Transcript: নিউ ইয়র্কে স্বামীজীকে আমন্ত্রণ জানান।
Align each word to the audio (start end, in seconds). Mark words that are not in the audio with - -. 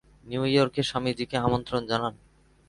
নিউ 0.25 0.43
ইয়র্কে 0.45 0.81
স্বামীজীকে 0.83 1.35
আমন্ত্রণ 1.37 1.81
জানান। 1.91 2.13